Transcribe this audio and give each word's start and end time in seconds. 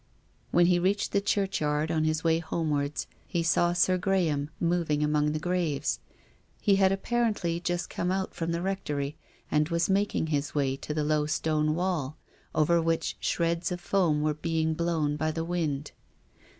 When 0.49 0.65
he 0.65 0.79
reached 0.79 1.11
the 1.11 1.21
churchyard 1.21 1.91
on 1.91 2.05
his 2.05 2.23
way 2.23 2.39
homewards, 2.39 3.05
he 3.27 3.43
saw 3.43 3.71
Sir 3.71 3.99
Graham 3.99 4.49
moving 4.59 5.03
among 5.03 5.31
the 5.31 5.37
graves. 5.39 5.99
He 6.59 6.77
had 6.77 6.91
apparently 6.91 7.59
just 7.59 7.87
come 7.87 8.11
out 8.11 8.33
from 8.33 8.51
the 8.51 8.63
Rectory 8.63 9.15
and 9.51 9.69
was 9.69 9.91
making 9.91 10.25
his 10.33 10.55
way 10.55 10.75
to 10.77 10.95
the 10.95 11.03
low 11.03 11.27
stone 11.27 11.75
wall, 11.75 12.17
over 12.55 12.81
which 12.81 13.15
shreds 13.19 13.71
of 13.71 13.79
foam 13.79 14.23
were 14.23 14.33
being 14.33 14.73
blown 14.73 15.17
by 15.17 15.29
the 15.29 15.45
wind. 15.45 15.91